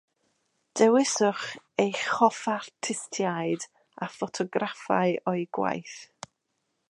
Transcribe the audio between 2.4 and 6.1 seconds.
artistiaid a ffotograffau o'u gwaith